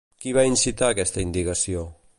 Qui 0.23 0.31
va 0.37 0.45
incitar 0.51 0.89
aquesta 0.95 1.23
indagació? 1.27 1.87